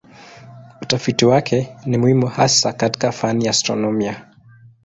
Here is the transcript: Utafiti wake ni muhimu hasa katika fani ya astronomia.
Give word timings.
Utafiti 0.81 1.25
wake 1.25 1.75
ni 1.85 1.97
muhimu 1.97 2.27
hasa 2.27 2.73
katika 2.73 3.11
fani 3.11 3.45
ya 3.45 3.51
astronomia. 3.51 4.27